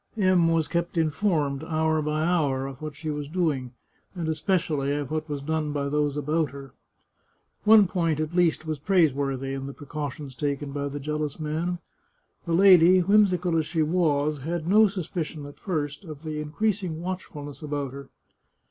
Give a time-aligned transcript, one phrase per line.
[0.17, 3.73] M was kept informed, hour by hour, of what she was doing,
[4.15, 6.73] and especially of what was done by those about her.
[7.65, 11.77] One point, at least, was praiseworthy, in the precautions taken by the jealous man—
[12.47, 17.61] the lady, whimsical as she was, had no suspicion, at first, of the increasing watchfulness
[17.61, 18.09] about her.